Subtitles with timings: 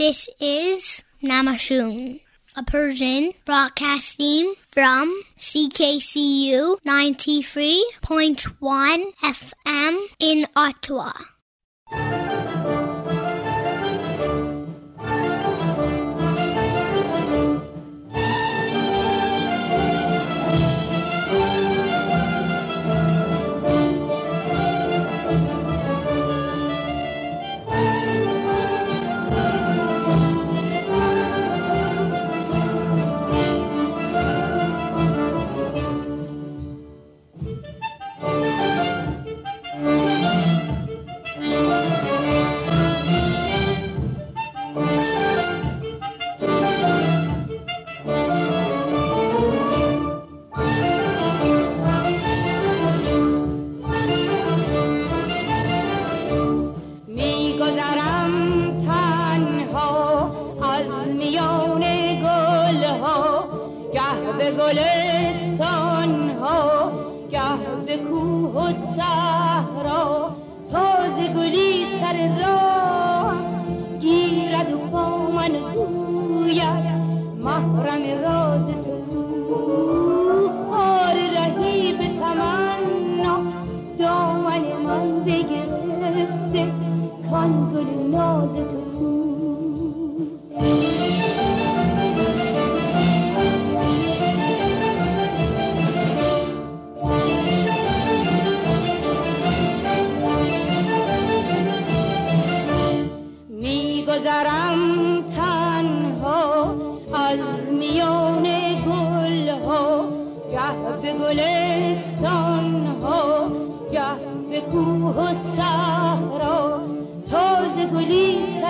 [0.00, 2.20] This is Namashoon,
[2.56, 11.12] a Persian broadcasting from CKCU 93.1 FM in Ottawa.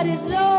[0.03, 0.50] let it roll.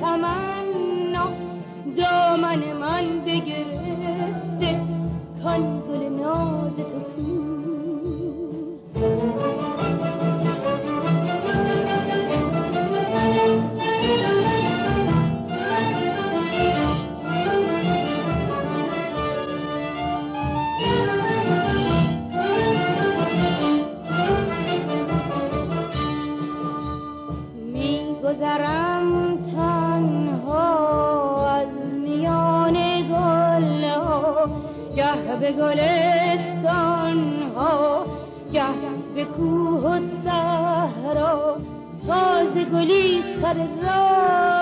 [0.00, 1.26] تمنا
[1.96, 3.75] دامن من بگیر.
[35.46, 38.06] به گلستان ها
[38.52, 38.68] گه
[39.14, 41.56] به کوه و صحرا
[42.06, 44.55] تازه گلی سر راه.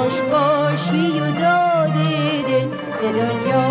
[0.00, 2.68] خوش باشی و داده دل
[3.00, 3.69] ز دنیا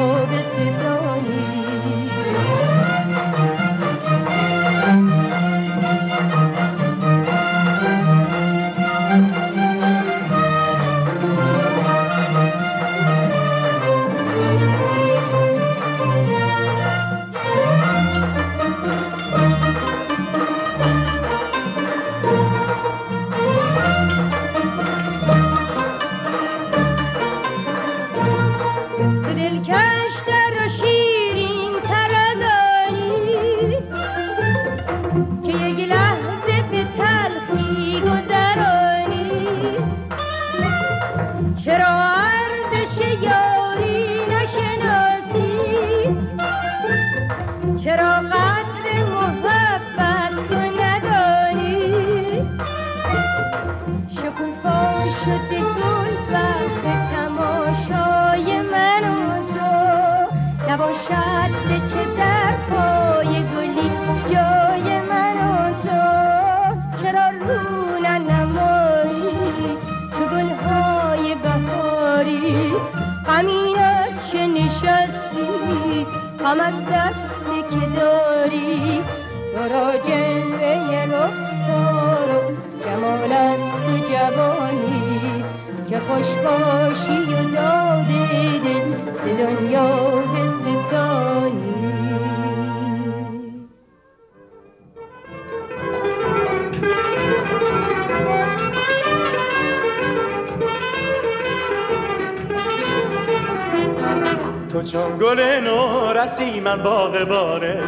[106.70, 107.80] من باغ باره.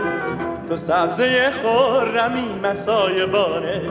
[0.70, 3.82] تو سبزه خورمی مسای باره.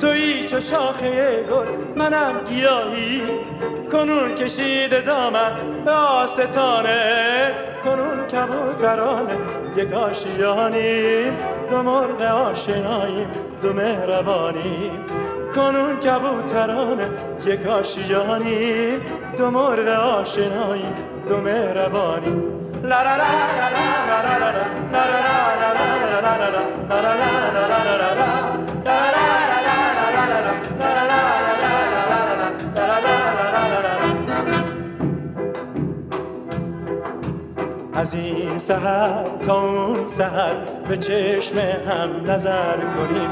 [0.00, 3.22] تویی چو شاخه گل منم گیاهی.
[3.92, 5.52] کنون کشید دامن
[5.84, 7.50] به آستانه.
[7.84, 9.36] کنون کبوترانه
[9.76, 11.32] یک آشیانیم.
[11.70, 13.28] دو مرغ آشناییم
[13.62, 15.04] دو مهربانیم.
[15.54, 17.08] کنون کبوترانه
[17.46, 19.00] یک آشیانیم.
[19.38, 20.94] دو مرغ آشناییم
[21.28, 22.57] دو مهربانی
[37.98, 40.54] از این سهر تا اون سهر
[40.88, 43.30] به چشم هم نظر کنیم.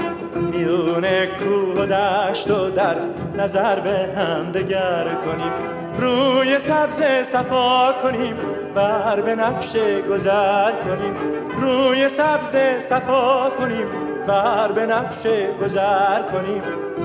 [0.50, 2.96] میون کوه و دشت و در
[3.38, 5.52] نظر به هم دگر کنیم.
[5.98, 8.36] روی سبز صفا کنیم.
[8.76, 9.76] بر به نقش
[10.10, 11.14] گذر کنیم
[11.60, 13.86] روی سبز صفا کنیم
[14.26, 15.26] بر به نقش
[15.62, 16.62] گذر کنیم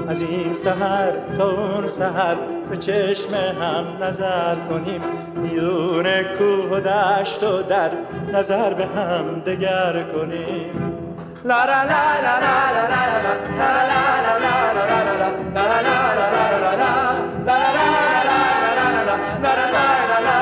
[0.07, 2.35] از این سهر تا اون سهر
[2.69, 5.01] به چشم هم نظر کنیم
[5.35, 7.89] میون کوه و دشت و در
[8.33, 10.97] نظر به هم دگر کنیم
[11.45, 13.31] لا لا لا لا لا لا لا لا
[20.27, 20.40] لا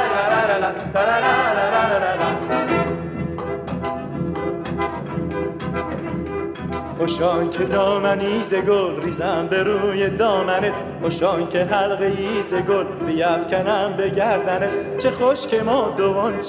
[7.00, 10.74] خوشان که دامنی ز گل ریزم به روی دامنت.
[11.02, 14.98] خوشان که حلقه ای ز گل بیفکنم به گردنت.
[14.98, 15.96] چه خوش که ما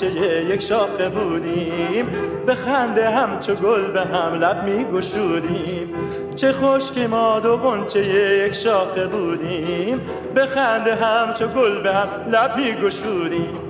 [0.01, 0.07] چه
[0.45, 2.07] یک شاخه بودیم.
[2.47, 5.95] به خنده هم چو گل به هم لب می گشودیم.
[6.37, 7.41] چه خوش که ما
[7.89, 8.01] چه
[8.47, 10.01] یک شاخه بودیم.
[10.35, 13.70] به خنده هم چو گل به هم لب می گشودیم.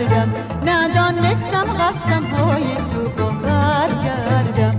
[0.00, 0.32] کردم.
[0.66, 4.76] ندانستم قصدم های تو کار کردم.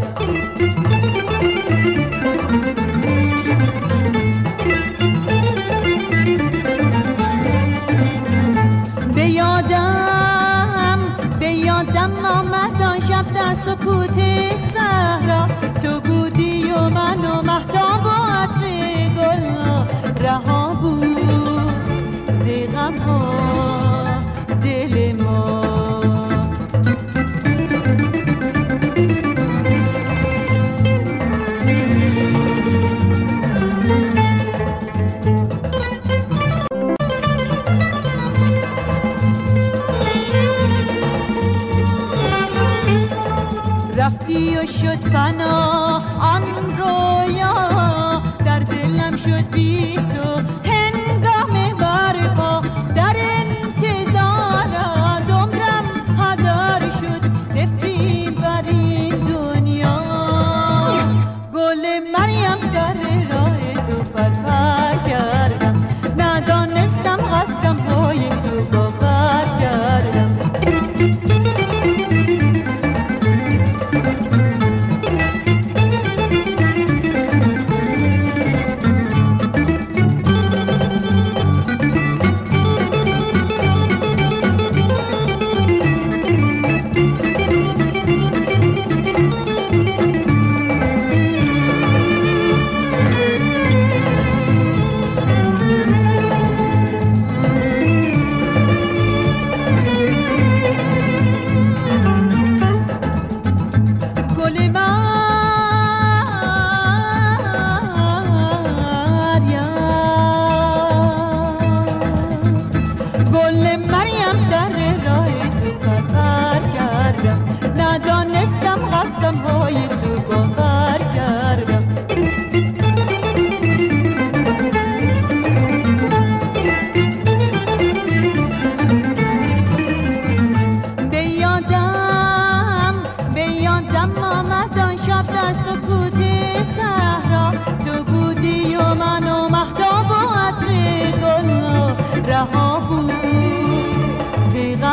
[9.16, 11.00] به یادم
[11.40, 14.31] به یادم آمد آن شب در سکوت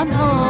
[0.04, 0.47] non-oh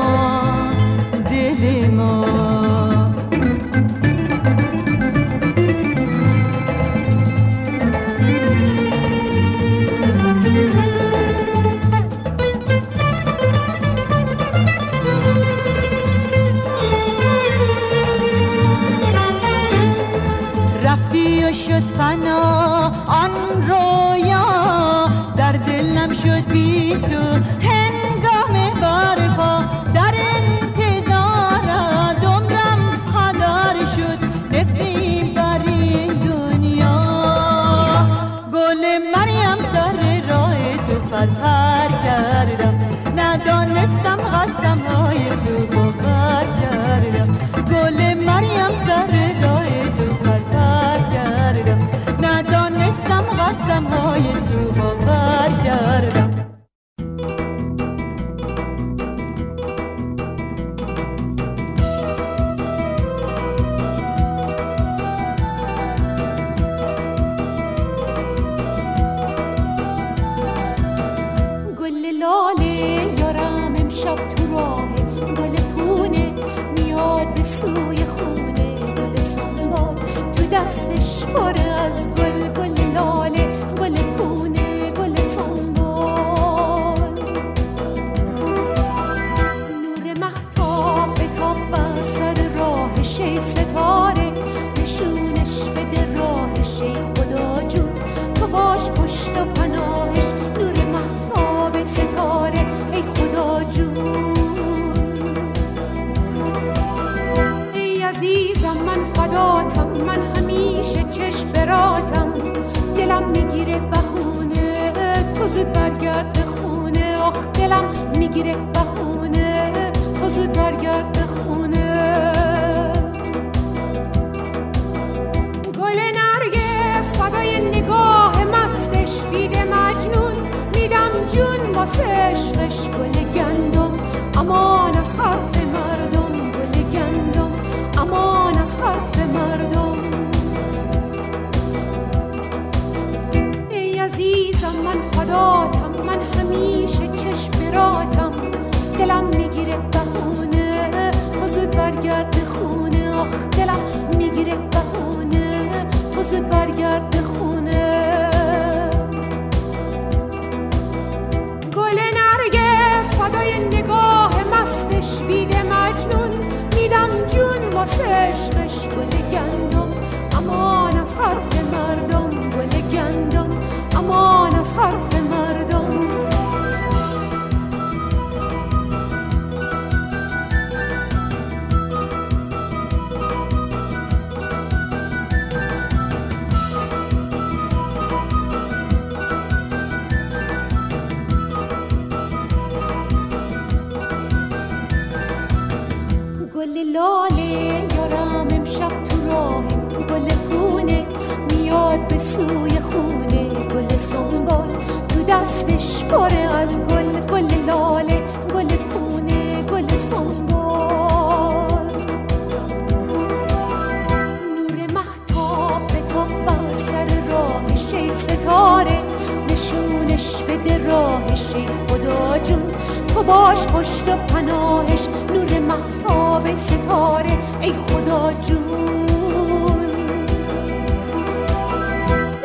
[223.29, 229.87] باش پشت پناهش نور محتاب ستاره ای خدا جون.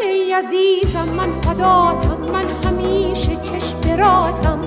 [0.03, 4.59] ای عزیزم من فداتم من همیشه چشم براتم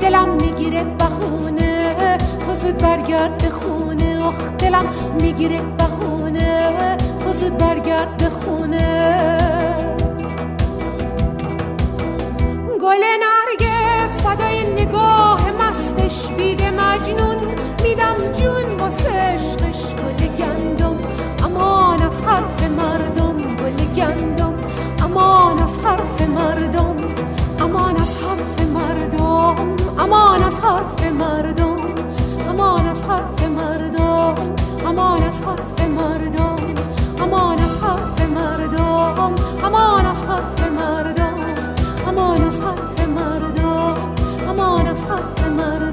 [0.00, 4.24] دلم می‌گیره بهونه تو زود برگرد به خونه.
[4.24, 4.84] آخ دلم
[5.20, 9.10] می‌گیره بهونه تو زود برگرد به خونه.
[12.80, 13.04] گل
[14.24, 17.36] فدای نگاه مستش بیده مجنون.
[17.82, 20.96] میدم جون واسه عشقش گل گندم.
[21.44, 24.54] امان از حرف مردم گل گندم.
[25.04, 26.96] امان از حرف مردم.
[27.60, 29.56] امان از حرف مردم.
[29.98, 31.76] امان از حرف مردم.
[32.48, 34.16] امان از حرف مردم.
[34.88, 36.56] امان از حرف مردم.
[37.22, 39.34] امان از حرف مردم.
[39.64, 41.34] امان از حرف مردم.
[42.08, 42.99] امان از حرف
[44.50, 45.89] أمانة صحة مرة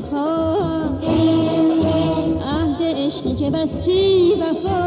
[0.00, 1.04] خواب
[2.46, 4.85] عهد عشقی که بستی وفا.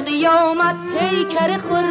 [0.00, 1.85] قیامت پیکر خود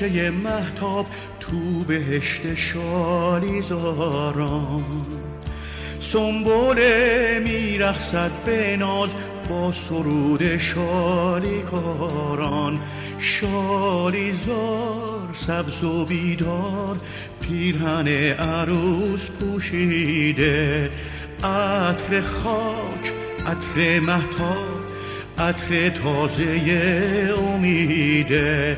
[0.00, 1.06] گوشه محتاب
[1.40, 3.74] تو بهشت شالیزاران.
[6.00, 6.78] سنبول
[7.44, 9.14] میرخصد به ناز
[9.48, 11.60] با سرود شالیکاران.
[13.18, 14.54] شالیزار
[15.34, 16.96] سبز و بیدار
[17.40, 20.90] پیرهن عروس پوشیده.
[21.44, 23.12] عطر خاک
[23.46, 24.76] عطر محتاب
[25.38, 28.76] عطر تازه امیده.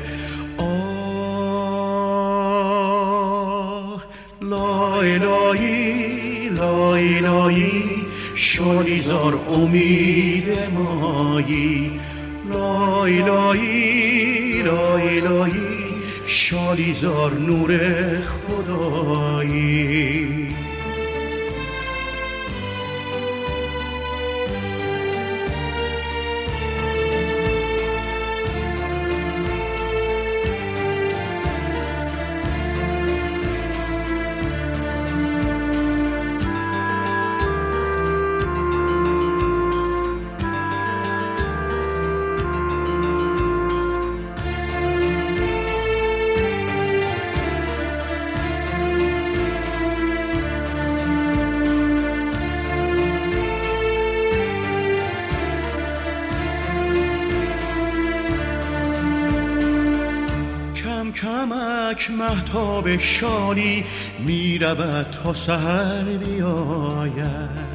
[62.89, 63.85] محتاب شالی
[64.19, 67.69] می‌رود تا سهر بیاید.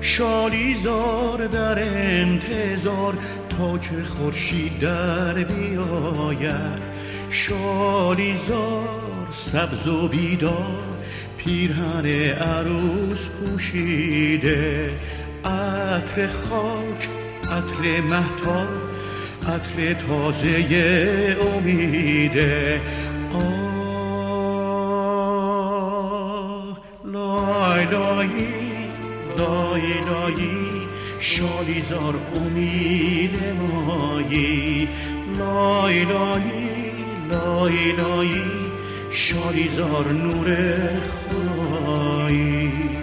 [0.00, 3.14] شالی زار در انتظار
[3.48, 6.82] تا که خورشید در بیاید.
[7.30, 10.82] شالی زار سبز و بیدار
[11.36, 14.90] پیرهن عروس پوشیده.
[15.44, 17.08] عطر خاک
[17.44, 18.68] عطر محتاب
[19.42, 22.80] عطر تازه امیده.
[29.78, 34.88] لای لایی شالیزار امید مایی.
[35.38, 36.92] لای لایی
[37.30, 38.42] لای لایی
[39.10, 40.56] شالیزار نور
[41.10, 42.97] خدایی.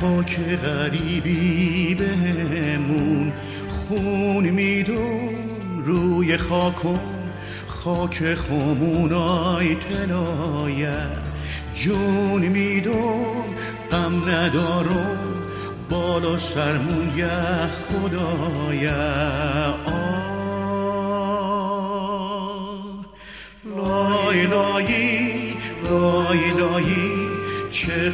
[0.00, 3.32] خاک غریبی بهمون.
[3.68, 5.34] خون میدون
[5.84, 6.98] روی خاکم
[7.66, 10.96] خاک خمونای تلایه
[11.74, 13.44] جون میدون
[13.90, 15.18] غم ندارم
[15.90, 17.12] بالا سرمون.
[17.16, 17.28] یه
[17.88, 19.74] خدایا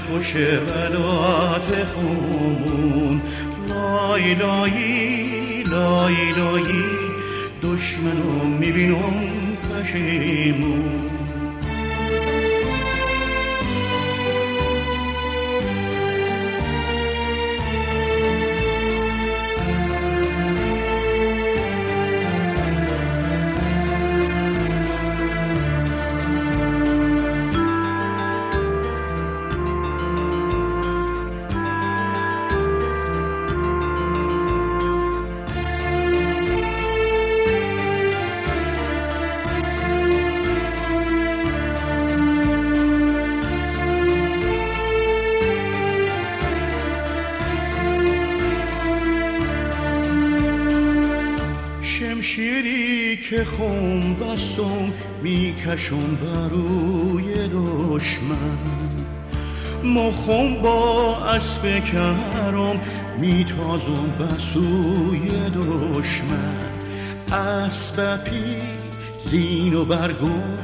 [0.08, 3.20] خوش ولات خون
[3.68, 6.84] لای لایی لای لایی
[7.62, 9.14] دشمنو می‌بینم
[9.62, 10.83] پشیمون.
[55.24, 58.58] می‌کشم بروی دشمن.
[59.84, 62.80] مخم با اسب کرم
[63.18, 66.64] میتازم بسوی دشمن.
[67.32, 68.56] اسب پی
[69.18, 70.58] زین و برگم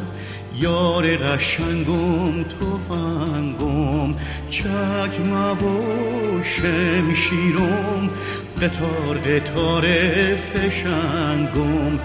[0.56, 4.14] یار قشنگم توفنگم
[4.50, 8.11] چکمه و شمشیرم
[8.62, 9.84] قطار قطار
[10.36, 11.98] فشنگم.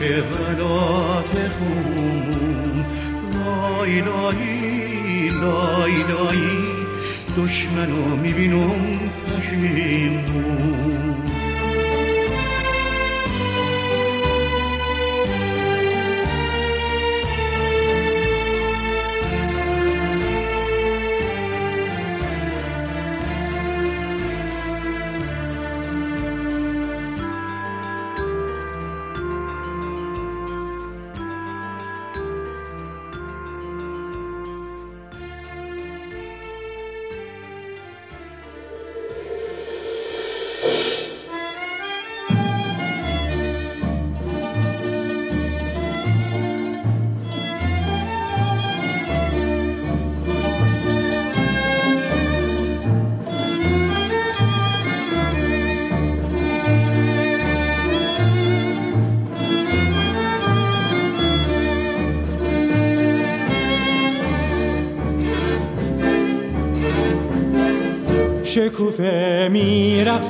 [0.00, 2.84] ولات خون.
[3.34, 6.58] لای لایی لای لایی
[7.36, 11.14] دشمنو می‌بینم پشیمون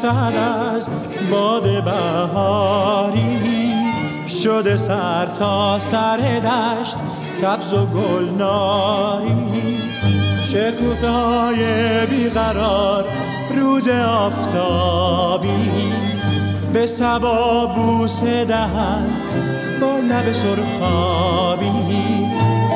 [0.04, 0.36] میرقصد
[0.76, 0.88] از
[1.30, 3.38] باد بهاری
[4.42, 6.96] شده سر تا سر دشت
[7.32, 9.34] سبز و گلناری
[10.42, 11.62] شکوفه های
[12.06, 13.04] بیقرار
[13.56, 15.70] روز آفتابی
[16.72, 19.06] به سبا بوسه دهن
[19.80, 21.66] با لب سرخابی.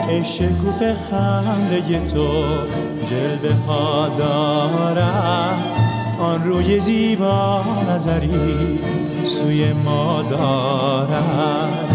[0.09, 2.29] ای شکوف خنده تو
[3.11, 5.78] جلوه ها دارد
[6.19, 8.81] آن روی زیبا نظری
[9.25, 11.89] سوی ما دارد.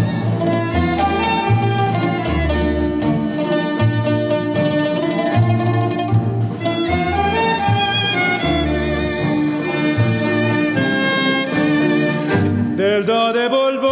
[12.77, 13.83] دل داده بلبل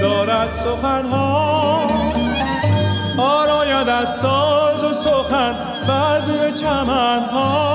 [0.00, 1.86] دارد سخنها.
[3.18, 5.54] آراید از ساز و سخن
[5.88, 7.69] بزم چمنها.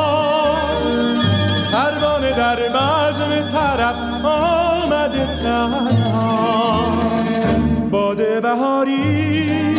[5.45, 6.89] تنها
[7.91, 9.75] باد بهاری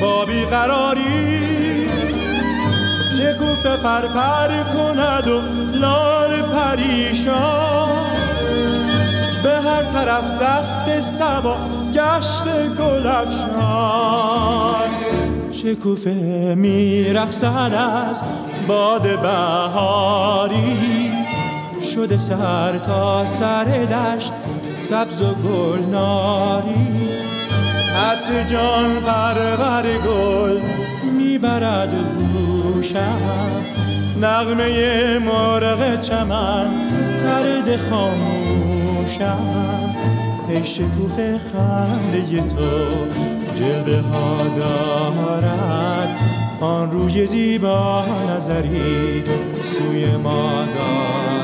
[0.00, 1.88] با بیقراری
[3.18, 5.40] شکوفه پرپر کند و
[5.78, 7.88] لال پریشان.
[9.42, 11.56] به هر طرف دست سبا
[11.94, 12.44] گشت
[12.78, 14.90] گل افشان.
[15.52, 17.72] شکوفه میرقصد
[18.08, 18.22] از
[18.68, 20.99] باد بهاری.
[21.94, 24.32] شده سر تا سر دشت
[24.78, 26.86] سبز و گلناری
[27.96, 30.60] عطر جان پرور گل
[31.12, 31.94] می‌برد
[32.32, 33.18] گوشم.
[34.20, 36.68] نغمه مرغ چمن
[37.24, 39.40] پرده خاموشم.
[40.48, 41.16] ای شکوف
[41.52, 42.90] خنده تو
[43.54, 46.16] جلوه ها دارد.
[46.60, 48.04] آن روی زیبا
[48.36, 49.24] نظری
[49.64, 51.39] سوی ما دارد.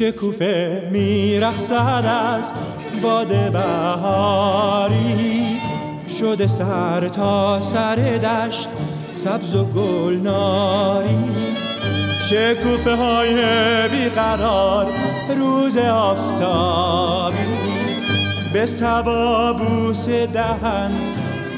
[0.00, 2.04] شکوفه میرخصد
[2.36, 2.52] از
[3.02, 4.80] باد بهاری.
[6.18, 8.68] شده سر تا سر دشت
[9.14, 11.18] سبز و گلناری.
[12.30, 13.34] شکوفه های
[13.88, 14.86] بیقرار
[15.36, 17.36] روز آفتابی.
[18.52, 20.90] به سبا بوس دهن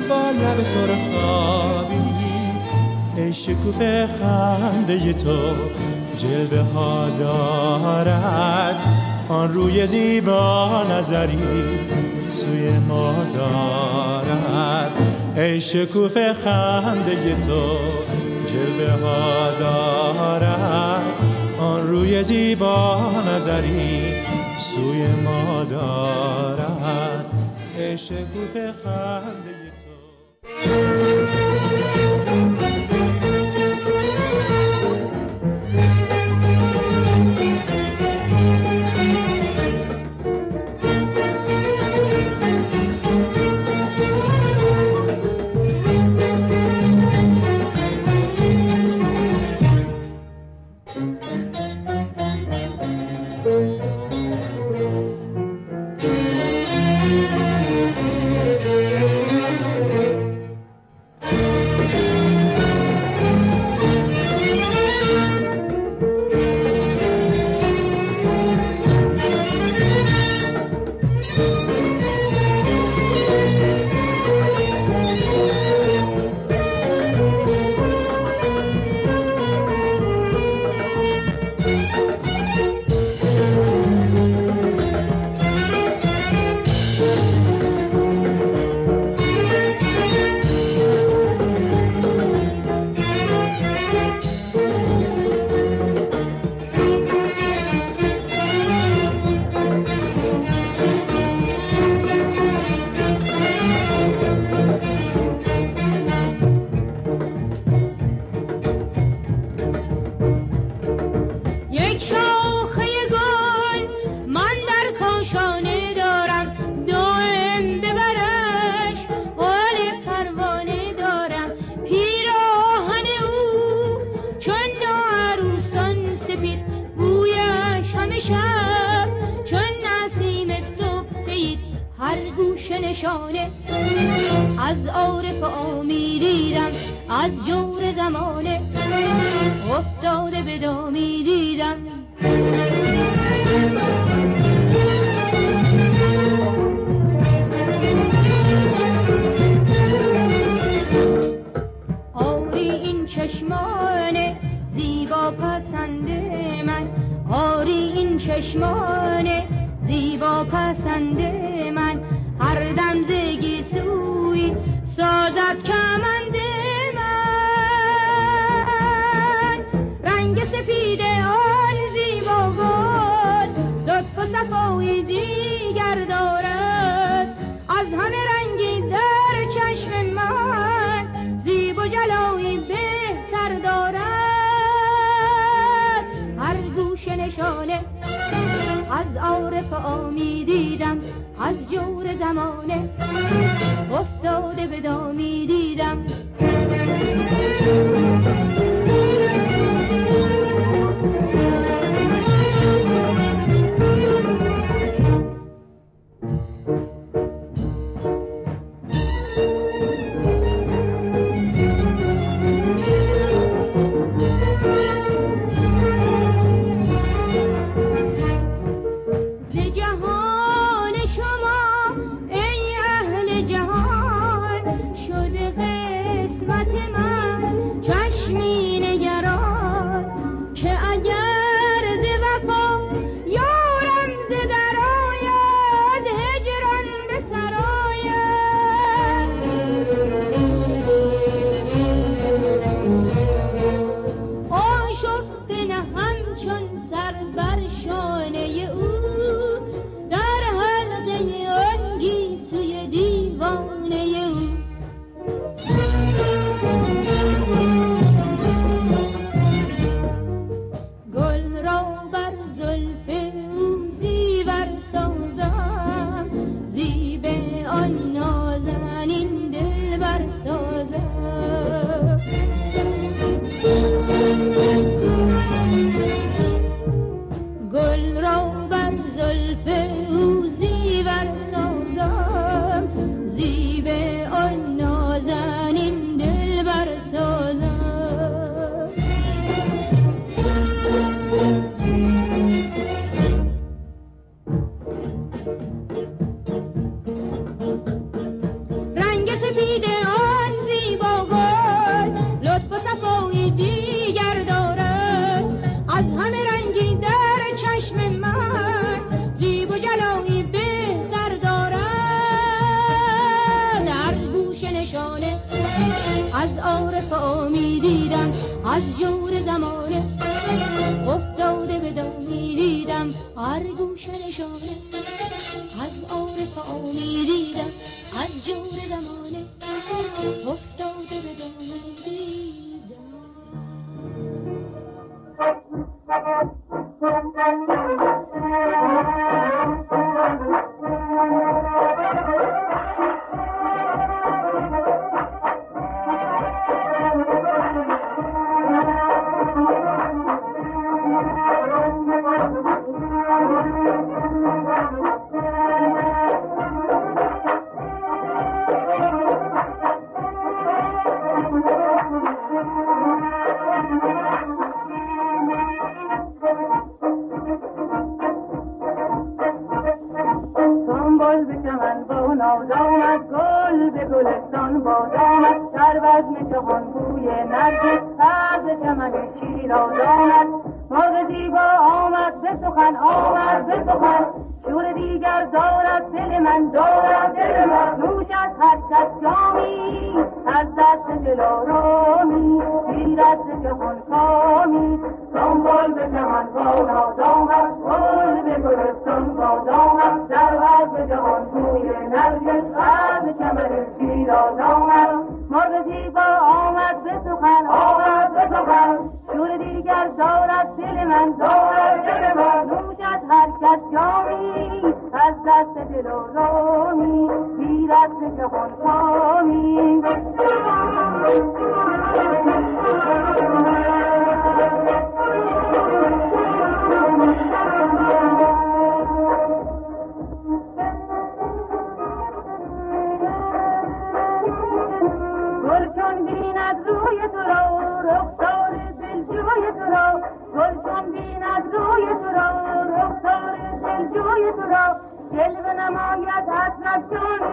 [0.08, 1.94] با لب سرخابی.
[3.16, 5.38] ای شکوفه خنده تو
[6.22, 8.76] جلوه ها دارد.
[9.28, 11.38] آن روی زیبا نظری
[12.30, 14.92] سوی ما دارد.
[15.36, 17.78] ای شکوف خنده تو
[18.46, 21.02] جلوه ها دارد.
[21.60, 24.14] آن روی زیبا نظری
[24.58, 27.26] سوی ما دارد.
[27.78, 29.72] ای شکوف خنده
[30.62, 31.11] تو.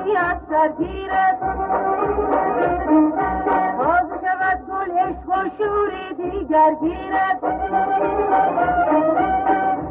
[0.09, 1.39] جانی از سرگیرت
[3.77, 7.43] باز شود گل عشق و شوری دیگر گیرت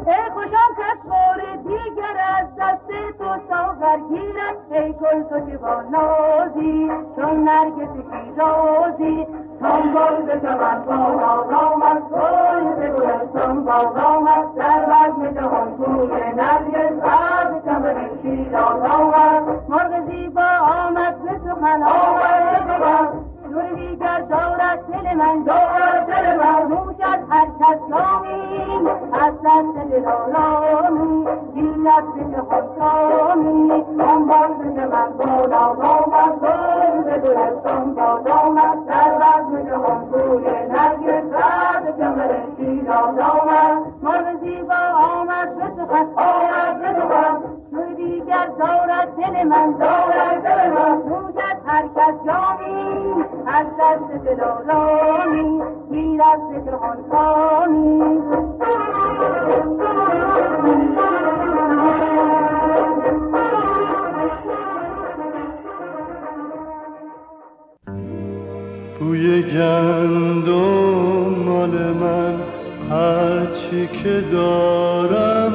[0.07, 5.81] ای خوشم کس بار دیگر از دست تو ساغر گیرم ای گل تو که با
[5.81, 9.27] نازی چون نرگس شیرازی
[9.61, 17.03] سنبال به زمن بالا آمد گل به گلستان باز آمد در بزم جهان گوی نرگس
[17.03, 20.47] از کمر شیراز آمد مرغ زیبا
[20.85, 26.67] آمد به سخن آمد به نور دارد دل من دارد دل من.
[26.69, 33.71] نوشد هر کس نامی از دست دل آرامی گیرد به خودکامی.
[33.99, 41.33] آن باز من بالا آمد گل به گلستان باد آمد در بزم جهان گوی نرگس
[41.33, 43.89] رد کمر شیراز آمد.
[44.93, 45.69] آمد به
[47.71, 51.38] به دیگر دارد دل من دارد دل
[51.69, 55.61] هر کس جامی از دست دلارامی
[55.91, 58.19] گیرد ذکر خانکامی
[68.99, 70.49] بوی گندم
[71.45, 72.39] مال من
[72.89, 75.53] هرچی که دارم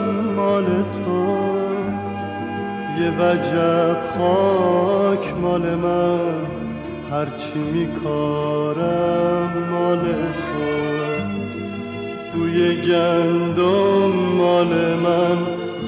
[3.01, 6.35] یه وجب خاک مال من
[7.11, 10.65] هرچی میکارم مال تو.
[12.35, 15.39] بوی گندم مال من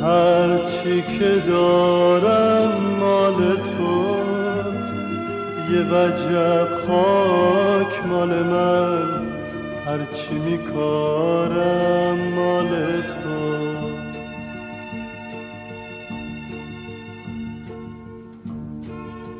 [0.02, 4.16] هرچی که دارم مال تو.
[5.72, 9.26] یه وجب خاک مال من
[9.86, 12.68] هرچی میکارم مال
[13.02, 13.25] تو.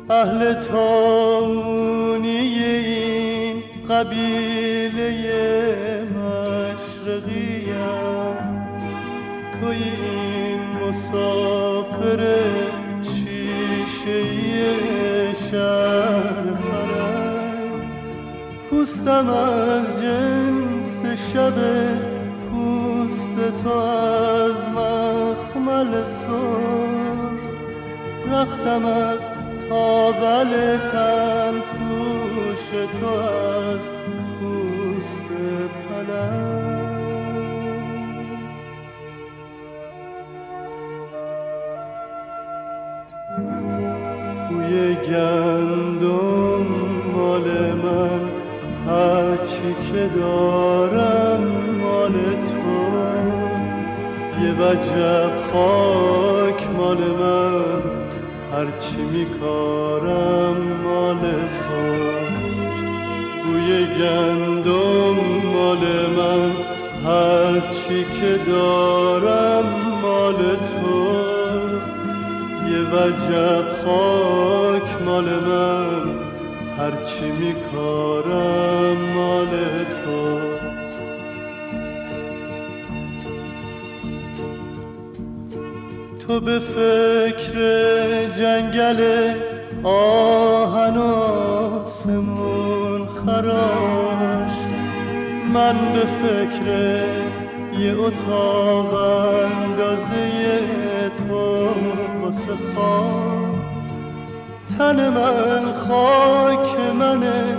[0.09, 5.09] اهل تونی این قبیله
[6.57, 7.67] مشرقیم
[9.61, 12.21] توی این مسافر
[13.03, 14.23] شیشه
[15.51, 16.47] شهر
[18.69, 21.53] پوستم از جنس شب
[22.49, 26.57] پوست تو از مخمل سر
[28.31, 29.26] رختم از
[29.69, 33.79] تابل تن پوش تو از
[34.39, 35.27] پوست
[35.89, 36.67] پلنگ.
[44.49, 46.65] بوی گندم
[47.15, 48.21] مال من
[48.87, 51.43] هرچی که دارم
[51.81, 52.77] مال تو.
[54.43, 58.06] یه وجب خاک مال من.
[58.57, 61.83] هرچی میکارم مال تو.
[63.43, 65.17] بوی گندم
[65.53, 65.83] مال
[66.17, 66.51] من
[67.05, 69.65] هرچی که دارم
[70.01, 71.07] مال تو.
[72.71, 76.09] یه وجب خاک مال من
[76.77, 79.49] هرچی میکارم مال
[80.05, 80.46] تو.
[86.27, 87.55] تو به فکر
[88.29, 89.33] جنگل
[89.83, 90.97] آهن
[91.77, 94.57] آسمون خراش.
[95.53, 96.67] من به فکر
[97.79, 98.93] یه اتاق
[99.43, 100.21] اندازه
[101.17, 101.67] تو
[102.21, 102.57] واسه
[104.77, 107.57] تن من خاک منه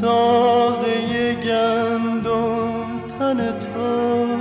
[0.00, 2.84] ساقه گندم
[3.18, 4.33] تن تو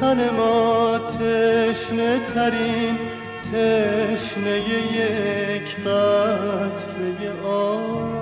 [0.00, 2.98] تن ما تشنه ترین
[3.52, 4.58] تشنه
[4.92, 8.16] یک قطره آب.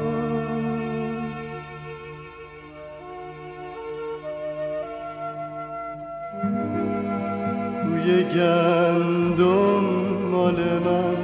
[7.84, 9.84] بوی گندم
[10.30, 11.16] مال من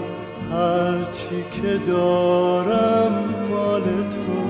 [0.52, 4.40] هرچی که دارم مال تو.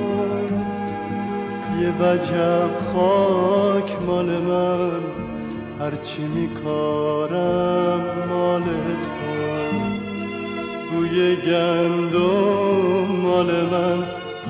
[1.83, 5.20] یه وجب خاک مال من.
[5.81, 9.77] هرچی میکارم مال تو.
[10.91, 13.99] بوی گندم مال من.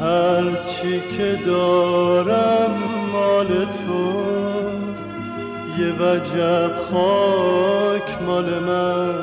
[0.01, 2.71] هرچی که دارم
[3.13, 4.23] مال تو.
[5.79, 9.15] یه وجب خاک مال من.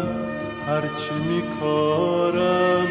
[0.67, 2.87] هرچی میکارم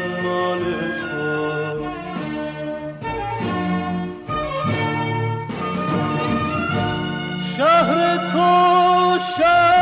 [9.35, 9.76] show.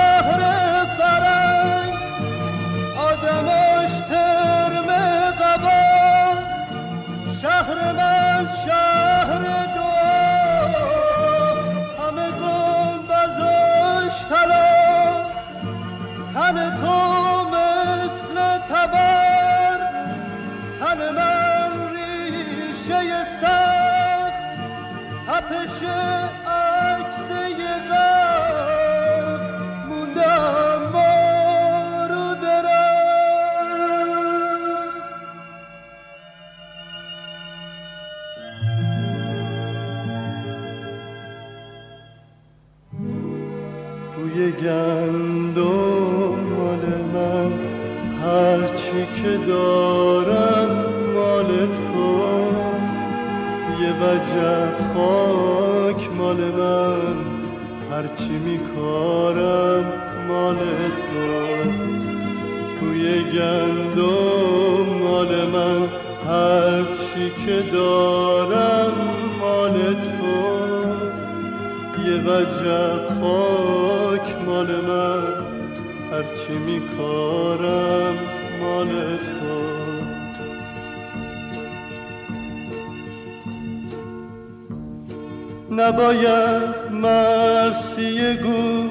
[49.47, 50.69] دارم
[51.15, 52.45] مال تو.
[53.81, 57.15] یه وجب خاک مال من.
[57.91, 59.83] هرچی میکارم
[60.27, 61.69] مال تو.
[62.79, 65.87] بوی گندم مال من.
[66.27, 68.93] هرچی که دارم
[69.41, 70.35] مال تو.
[72.07, 75.45] یه وجب خاک مال من.
[76.11, 78.34] هرچی میکارم
[78.65, 78.87] مال
[79.17, 79.55] تو
[85.71, 88.89] نباید مرسی گو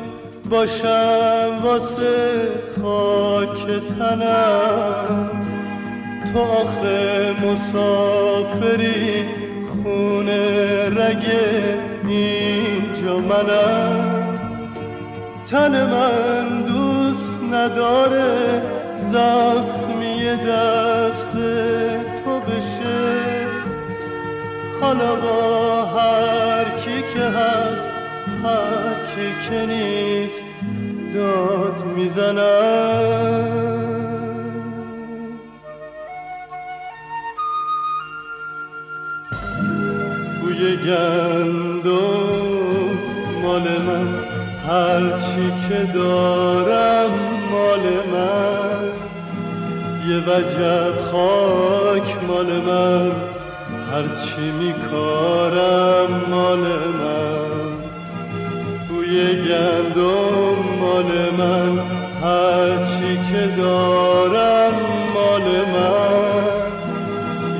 [0.51, 2.49] باشم واسه
[2.83, 3.67] خاک
[3.99, 5.31] تنم.
[6.33, 9.25] تو آخه مسافری
[9.83, 11.25] خونه رگ
[12.09, 14.39] اینجا منم.
[15.51, 18.63] تن من دوست نداره
[19.15, 21.33] زخمی دست
[22.25, 23.47] تو بشه.
[24.81, 27.89] حالا با هر کی که هست
[28.45, 30.45] هر کی که نیست
[31.15, 33.45] داد می‌زنم.
[40.41, 41.91] بوی گندم
[43.43, 44.09] مال من
[44.69, 47.13] هرچی که دارم
[47.51, 48.54] مال من.
[50.09, 53.13] یه وجب خاک مال من
[53.93, 57.75] هرچی میکارم مال من.
[58.89, 61.79] بوی گندم مال من
[62.23, 64.75] هرچی که دارم
[65.15, 66.45] مال من.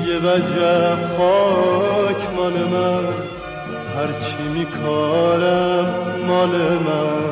[0.07, 3.05] یه وجب خاک مال من
[3.95, 5.87] هرچی میکارم
[6.27, 7.24] مال من.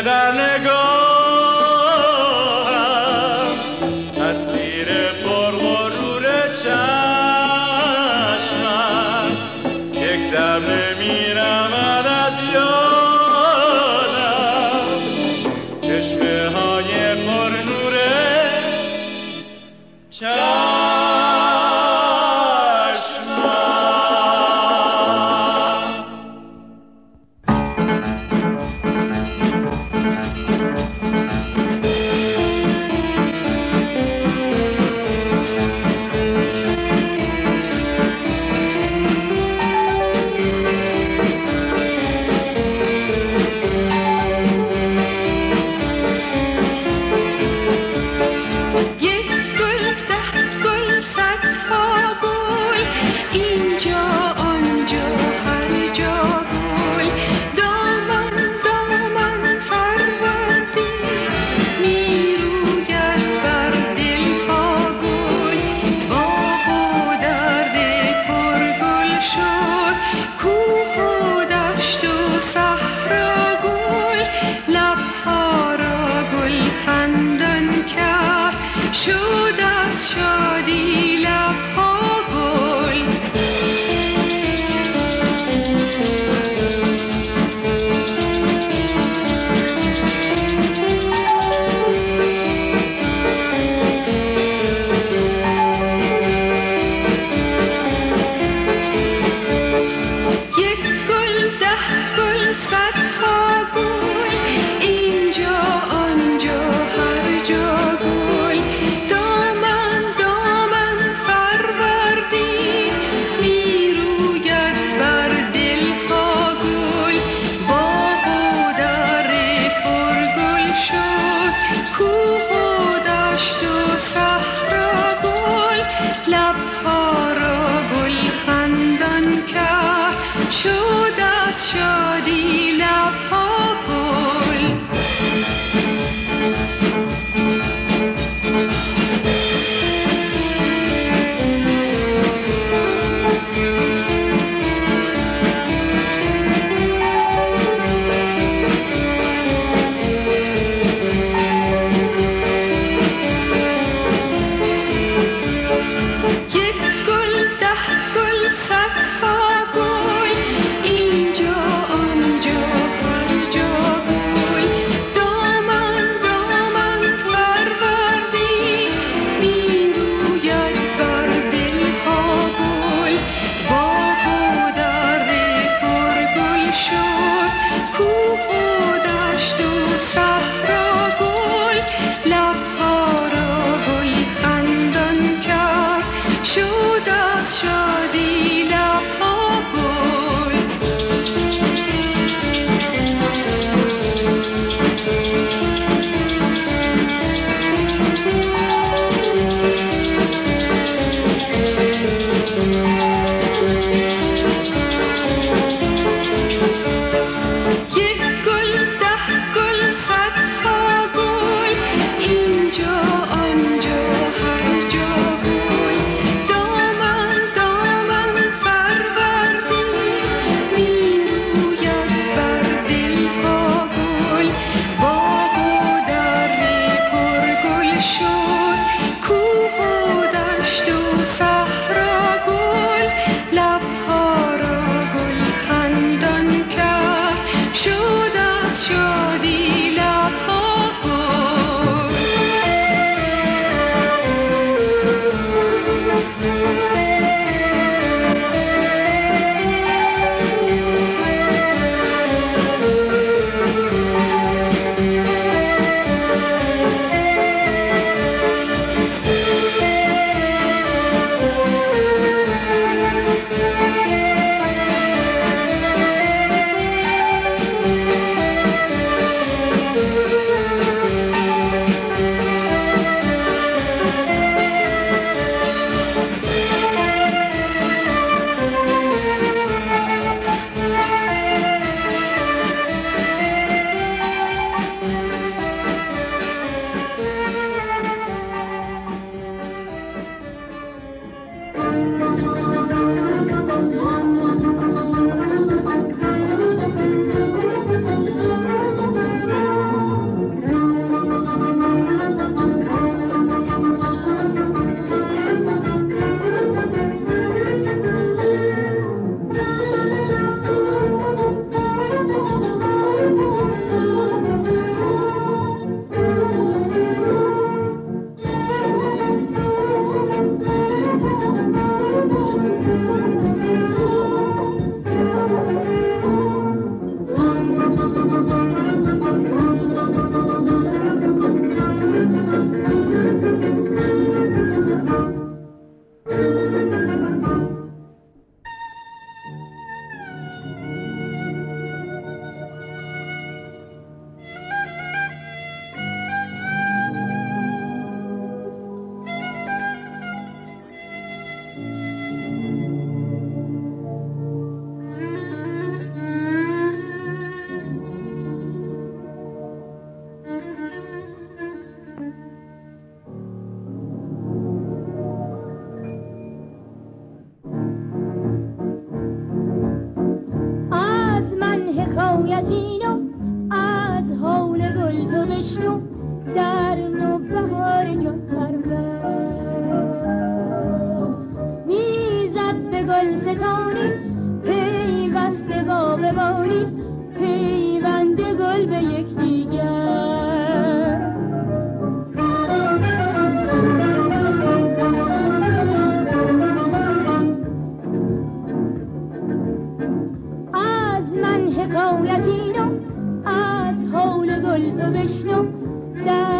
[0.00, 0.32] نشسته در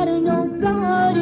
[0.01, 1.17] در نو بهار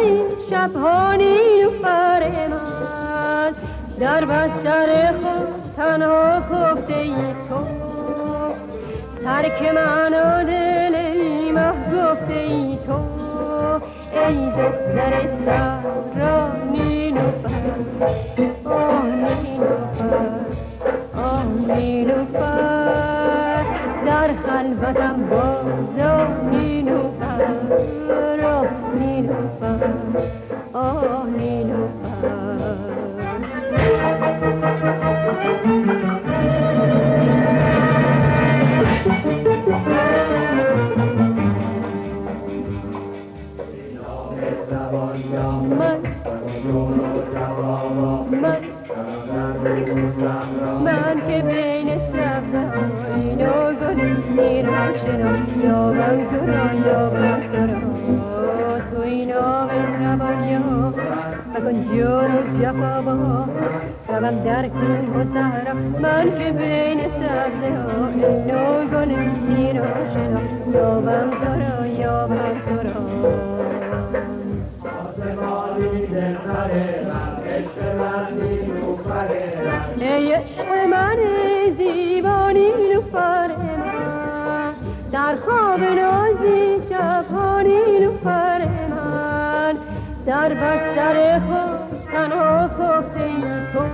[0.00, 0.20] نازی
[0.50, 3.52] شبهانی نوفر من
[4.00, 7.14] در بستر خود تنها خفته ای
[7.48, 7.66] تو.
[9.24, 11.52] ترک من و دل ای
[11.92, 13.00] گفته ای تو.
[14.12, 17.50] ای دختر سرانی نوفر.
[18.64, 20.30] آه نیلوفر
[21.16, 21.44] آه
[21.76, 23.64] نیلوفر
[24.06, 25.66] در خلوتم باز
[25.96, 28.29] نیلوفر آه نیلوفر
[64.20, 69.14] روم در کن و سهرم من که بین سبزهای نو گل
[69.48, 73.00] میرم شنم یابم تو را یابم تو را
[79.96, 81.16] ای عشق من
[92.12, 93.42] تنها خفته ای
[93.72, 93.84] تو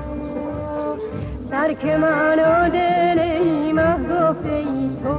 [1.50, 5.18] ترک من و دل ای گفته ای تو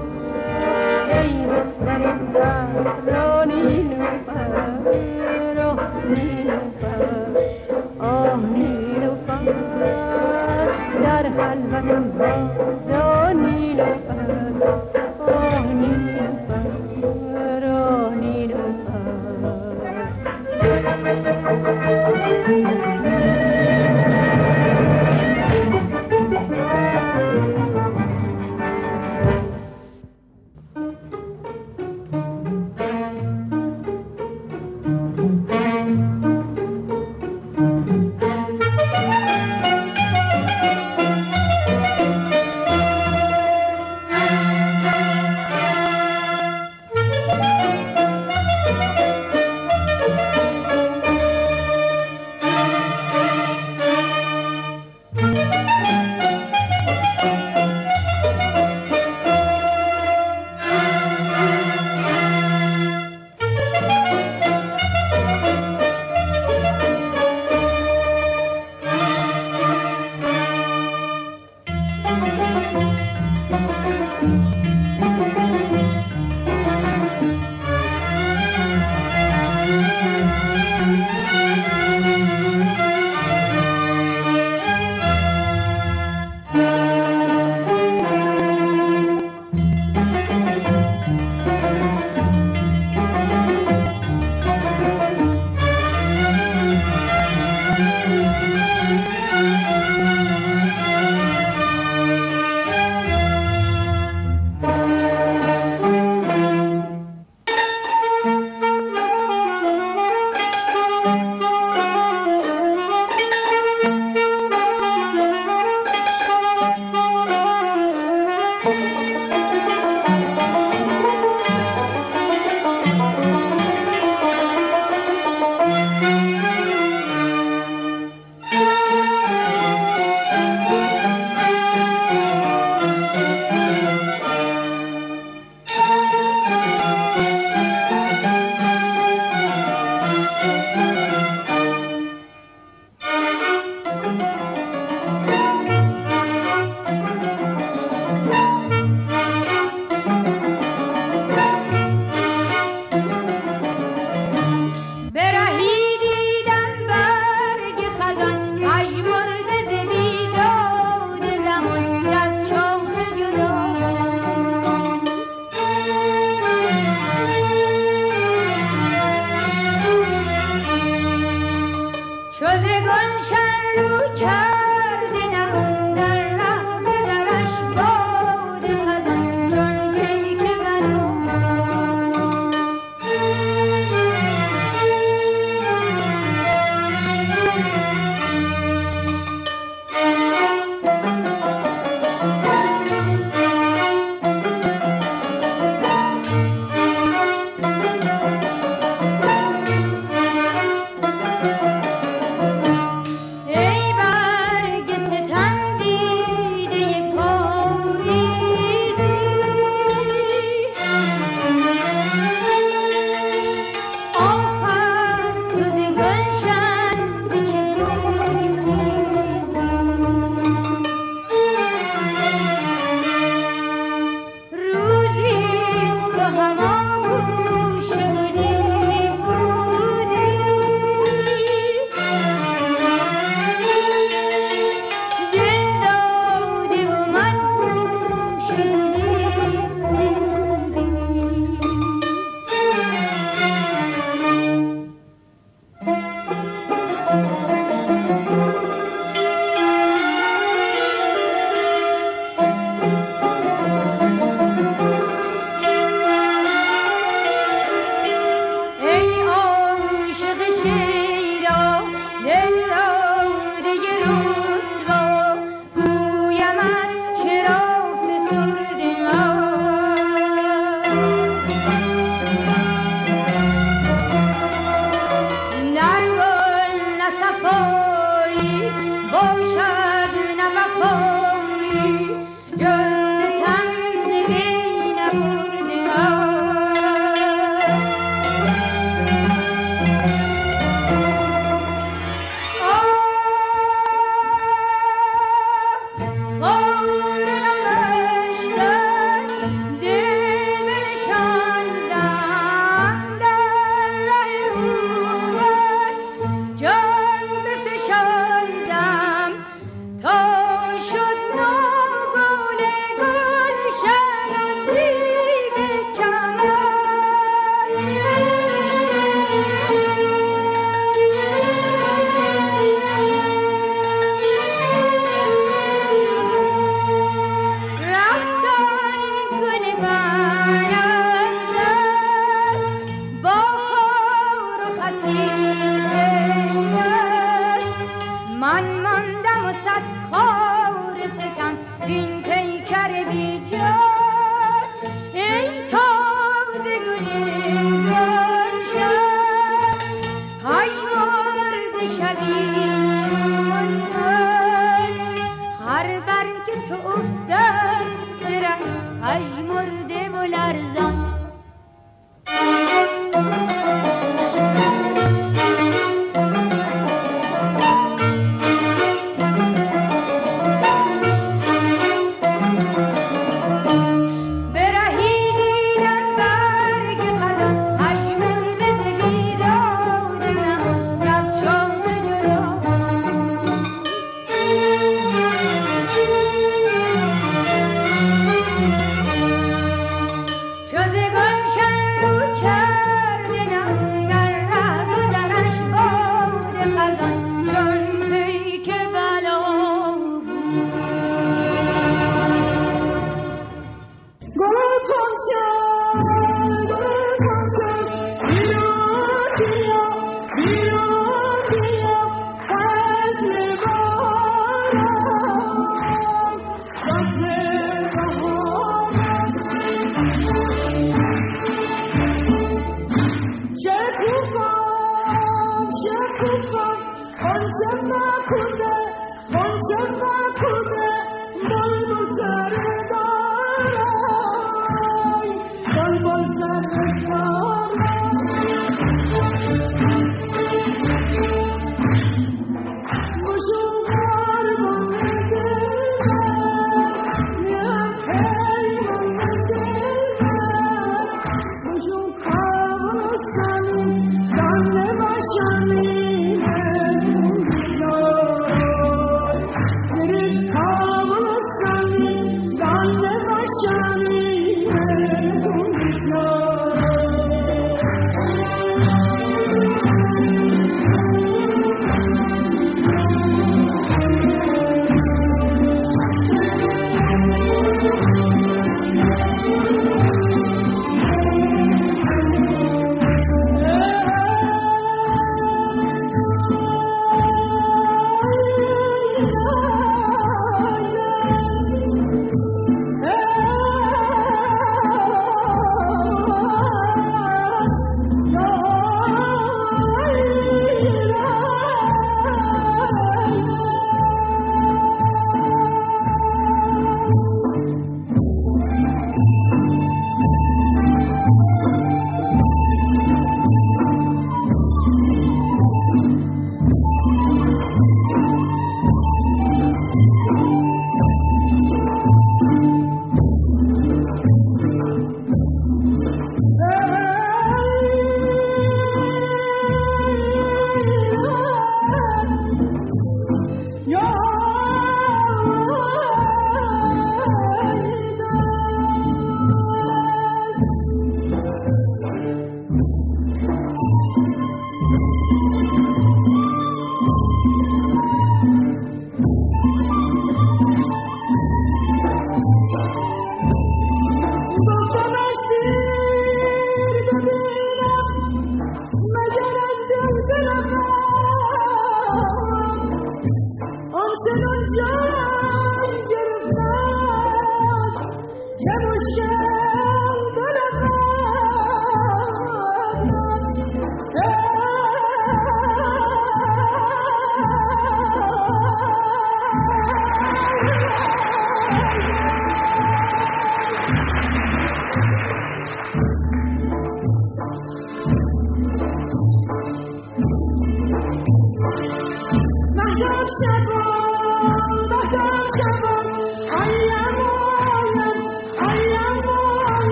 [1.11, 3.26] ای دختر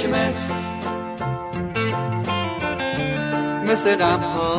[0.00, 0.34] چشمت
[3.66, 4.49] مثل غمهای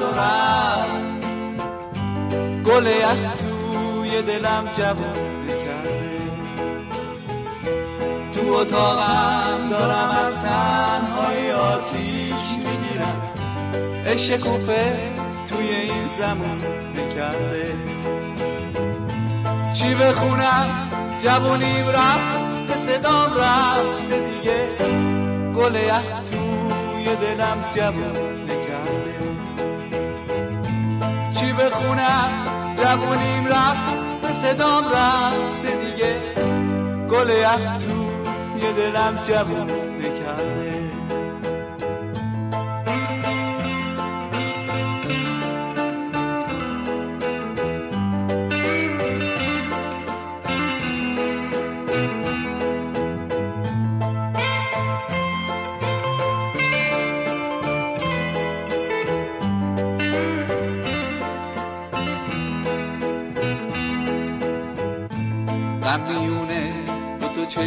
[0.00, 1.26] رفت
[2.64, 6.18] گل یخ توی دلم جوون کرده
[8.34, 13.22] تو اتاقم دارم از تنهای آتیش می‌گیرم
[14.06, 15.12] عشق کوفه
[15.48, 16.62] توی این زمان
[16.96, 17.74] نکرده
[19.72, 20.88] چی بخونم
[21.22, 22.42] جوونیم رفت
[22.86, 24.68] صدام رفته دیگه
[25.54, 28.21] گل یخ توی دلم جوون
[31.72, 32.30] چی بخونم
[32.76, 36.20] جوونیم رفت صدام رفته دیگه.
[37.10, 37.76] گل یخ
[38.58, 39.81] توی دلم جوون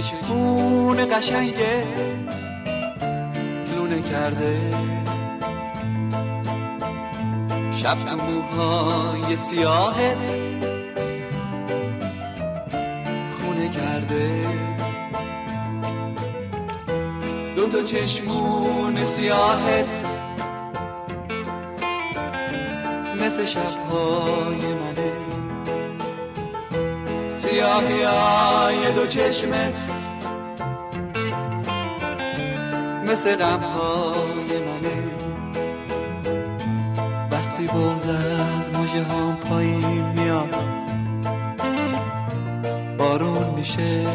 [0.01, 1.83] چشمون قشنگه
[3.75, 4.59] لونه کرده.
[7.71, 9.95] شب تو موهای سیاه
[13.31, 14.47] خونه کرده.
[17.55, 19.61] دو تا چشمون سیاه
[23.19, 24.74] مثل شبهای
[27.55, 29.73] سیاهی دو چشمت
[33.05, 35.03] مثل غمهای منه.
[37.31, 40.55] وقتی بغز از مجه هم پایین میاد
[42.97, 44.05] بارون میشه.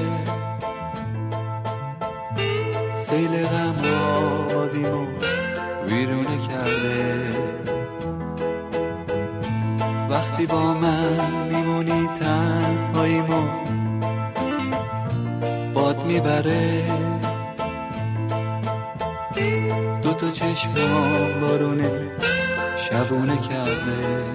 [23.81, 24.31] کرده.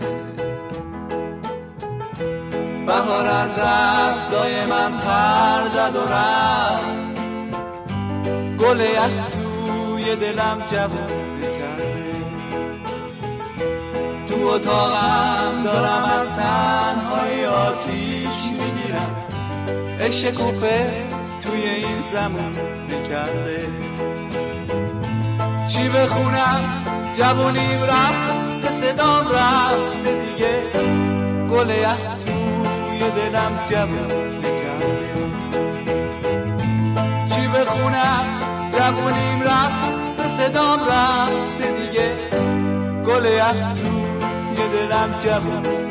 [2.88, 6.96] بهار از دستای من پر زد و رفت.
[8.60, 11.96] گل یخ توی دلم جوونه کرده
[14.28, 19.16] تو اتاقم دارم از تنهای آتیش می‌گیرم.
[20.00, 20.92] عشق کوفه
[21.42, 22.56] توی این زمان
[22.90, 23.68] نکرده
[25.68, 26.84] چی بخونم؟
[27.18, 28.25] جوونیم رفت.
[29.06, 30.62] صدام رفته دیگه.
[31.50, 35.14] گل یخ توی دلم جوون نکرده
[37.30, 38.26] چی بخونم
[38.72, 42.16] جوونیم رفت به صدام رفته دیگه.
[43.06, 43.74] گل یخ
[44.56, 45.85] توی دلم جوون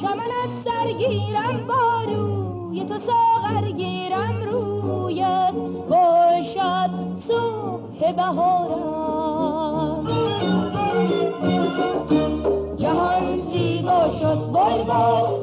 [0.00, 5.26] چمن از سر گیرم باروی تو ساغر گیرم روی
[5.90, 10.06] باشد صبح بهارم.
[12.78, 15.39] جهان زیبا شد بلبل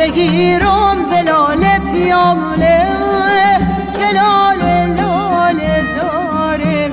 [0.00, 2.88] بگیرم زلال پیاله
[3.92, 4.58] که لال
[4.96, 6.90] لاله زاره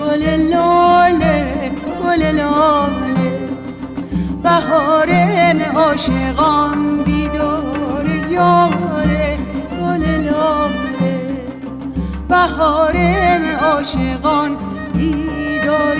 [0.00, 0.22] گل
[0.52, 1.70] لاله
[2.04, 3.48] گل لاله.
[4.42, 9.38] بهارم عاشقان دیدار یاره
[9.80, 11.20] گل لاله.
[12.28, 14.56] بهارم عاشقان
[14.92, 15.96] دیدار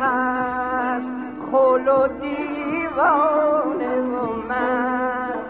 [0.00, 1.10] هست.
[1.52, 5.46] خل و دیوانه و مست.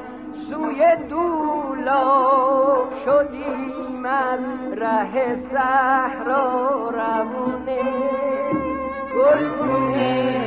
[0.51, 4.41] سوی دولاب شدیم از
[4.77, 7.83] ره صحرا روونه.
[9.17, 10.43] گل پونه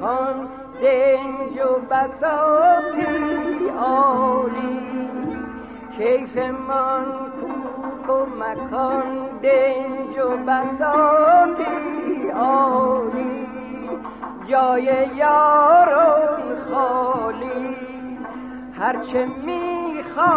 [0.00, 0.48] مکان
[0.82, 4.80] دنج و بساطی عالی.
[5.96, 7.04] کیف من
[7.40, 11.64] کوک و مکان دنج و بساطی
[12.30, 13.46] عالی.
[14.46, 14.84] جای
[15.16, 17.76] یارون خالی.
[18.78, 20.28] هرچه می‌خواستی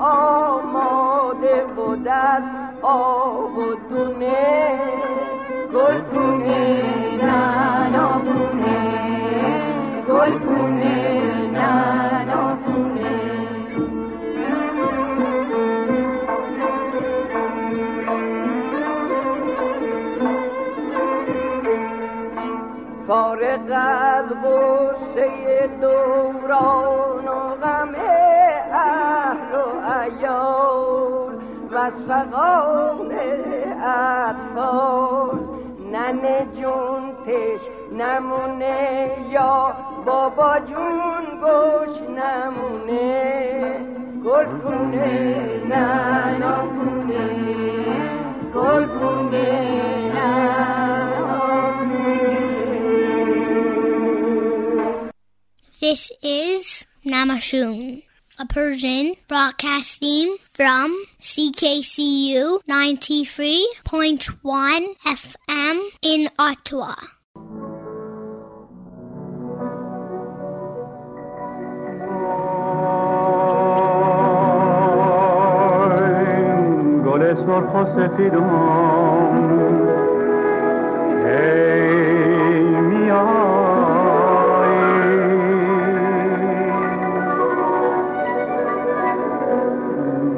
[0.00, 2.42] آماده بود از
[2.82, 4.78] آب و دونه
[5.74, 6.00] گل
[23.08, 27.94] فارغ از غصه دوران و غم
[28.72, 31.34] اهل و عیال
[31.70, 33.12] و از فقان
[33.82, 35.38] اطفال
[35.92, 37.60] ننه جون تش
[37.93, 43.79] نمونه یا بابا جون گوش نمونه
[44.25, 45.35] گل پونه
[45.69, 47.29] نانا پونه
[48.53, 49.47] گل پونه
[50.13, 50.69] نانا
[55.81, 58.03] This is Namashun,
[58.37, 66.95] a Persian broadcasting from CKCU 93.1 FM in Ottawa.
[78.16, 79.78] سرخ و سفیدم
[81.22, 83.24] کی میایی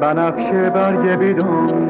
[0.00, 1.85] بنفش برگ بیدم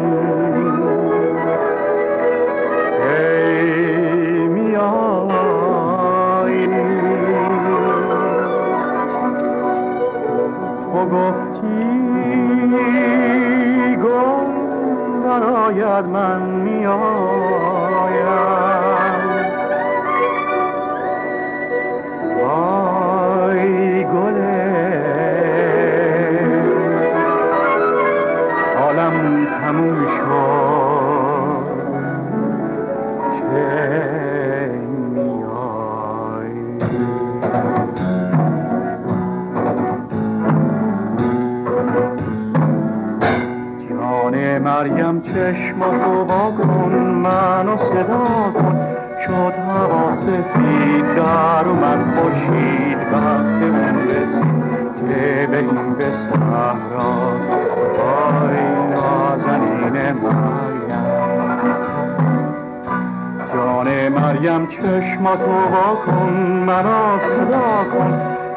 [64.97, 66.32] مریم چشماتو وا کن
[66.66, 68.10] منو صدا کن.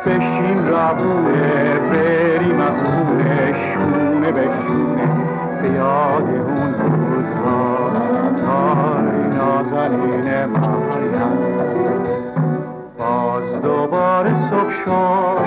[0.05, 5.07] بشین روونه بریم از خونه شونه به شونه.
[5.61, 7.91] به یاد اون روزها
[8.45, 11.33] وای نازنین مریم.
[12.97, 15.39] باز دوباره صبح شد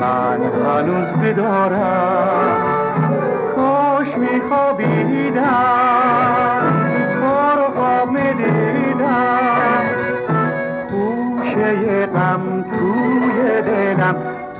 [0.00, 2.56] من هنوز بدارم
[3.56, 6.23] کاش میخوابیدم.
[12.06, 14.16] غم توی دلم.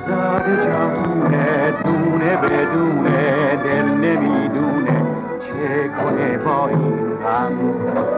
[0.07, 5.05] زد جمونه دونه بدونه دل نمی‌دونه
[5.39, 7.53] چه کنه با این غم.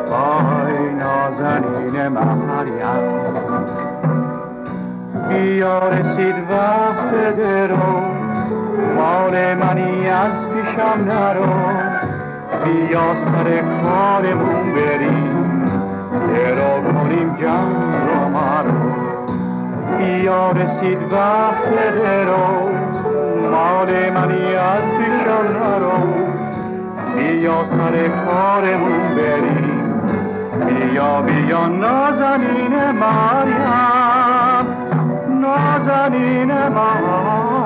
[0.09, 3.27] وای نازنین مریم.
[5.29, 8.01] بیا رسید وقت درو.
[8.95, 11.53] مال منی از پیشم نرو.
[12.65, 15.71] بیا سر کارمون بریم.
[16.27, 17.86] درو کنیم جمع
[19.97, 21.71] بیا رسید وقت
[22.03, 22.69] درو
[23.51, 25.99] مال منی از پیشم نرو
[27.15, 30.01] بیا سر کارمون بریم
[30.67, 34.65] بیا بیا نازنین مریم
[35.41, 37.56] نازنین مریم